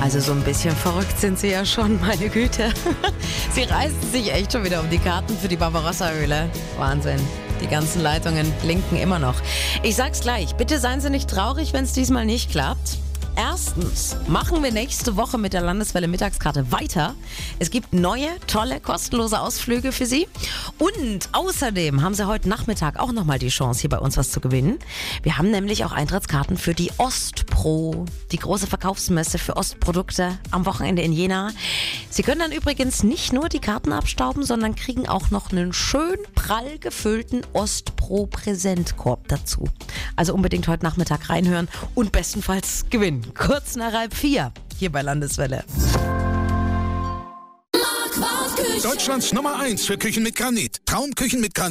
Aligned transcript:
Also 0.00 0.20
so 0.20 0.30
ein 0.32 0.42
bisschen 0.42 0.76
verrückt 0.76 1.18
sind 1.18 1.36
sie 1.36 1.48
ja 1.48 1.64
schon, 1.64 2.00
meine 2.00 2.28
Güte. 2.28 2.72
Sie 3.52 3.64
reißen 3.64 4.12
sich 4.12 4.32
echt 4.32 4.52
schon 4.52 4.64
wieder 4.64 4.80
um 4.80 4.88
die 4.88 4.98
Karten 4.98 5.36
für 5.36 5.48
die 5.48 5.56
Barbarossa-Höhle. 5.56 6.48
Wahnsinn. 6.78 7.18
Die 7.60 7.66
ganzen 7.66 8.02
Leitungen 8.02 8.52
blinken 8.62 8.98
immer 8.98 9.18
noch. 9.18 9.34
Ich 9.82 9.96
sag's 9.96 10.20
gleich, 10.20 10.54
bitte 10.54 10.78
seien 10.78 11.00
Sie 11.00 11.10
nicht 11.10 11.28
traurig, 11.28 11.72
wenn 11.72 11.82
es 11.82 11.92
diesmal 11.92 12.24
nicht 12.24 12.52
klappt. 12.52 12.98
Erstens 13.36 14.16
machen 14.28 14.62
wir 14.62 14.72
nächste 14.72 15.16
Woche 15.16 15.36
mit 15.36 15.52
der 15.52 15.60
Landeswelle 15.60 16.08
Mittagskarte 16.08 16.72
weiter. 16.72 17.14
Es 17.58 17.70
gibt 17.70 17.92
neue, 17.92 18.28
tolle, 18.46 18.80
kostenlose 18.80 19.38
Ausflüge 19.38 19.92
für 19.92 20.06
Sie. 20.06 20.26
Und 20.78 21.30
außerdem 21.32 22.02
haben 22.02 22.14
Sie 22.14 22.26
heute 22.26 22.48
Nachmittag 22.48 22.98
auch 22.98 23.12
nochmal 23.12 23.38
die 23.38 23.48
Chance, 23.48 23.80
hier 23.80 23.90
bei 23.90 23.98
uns 23.98 24.16
was 24.16 24.30
zu 24.30 24.40
gewinnen. 24.40 24.78
Wir 25.22 25.38
haben 25.38 25.50
nämlich 25.50 25.84
auch 25.84 25.92
Eintrittskarten 25.92 26.58
für 26.58 26.74
die 26.74 26.90
Ostpro, 26.98 28.04
die 28.30 28.38
große 28.38 28.66
Verkaufsmesse 28.66 29.38
für 29.38 29.56
Ostprodukte 29.56 30.38
am 30.50 30.66
Wochenende 30.66 31.02
in 31.02 31.12
Jena. 31.12 31.50
Sie 32.10 32.22
können 32.22 32.40
dann 32.40 32.52
übrigens 32.52 33.02
nicht 33.02 33.32
nur 33.32 33.48
die 33.48 33.58
Karten 33.58 33.92
abstauben, 33.92 34.44
sondern 34.44 34.74
kriegen 34.74 35.08
auch 35.08 35.30
noch 35.30 35.50
einen 35.50 35.72
schön 35.72 36.18
prall 36.34 36.78
gefüllten 36.78 37.42
Ostpro 37.54 38.26
Präsentkorb 38.26 39.28
dazu. 39.28 39.64
Also 40.14 40.34
unbedingt 40.34 40.68
heute 40.68 40.84
Nachmittag 40.84 41.30
reinhören 41.30 41.68
und 41.94 42.12
bestenfalls 42.12 42.84
gewinnen. 42.90 43.32
Kurz 43.34 43.76
nach 43.76 43.92
halb 43.92 44.14
vier 44.14 44.52
hier 44.78 44.92
bei 44.92 45.00
Landeswelle. 45.00 45.64
Deutschlands 48.82 49.32
Nummer 49.32 49.58
1 49.58 49.86
für 49.86 49.98
Küchen 49.98 50.22
mit 50.22 50.36
Granit. 50.36 50.80
Traumküchen 50.86 51.40
mit 51.40 51.54
Granit. 51.54 51.64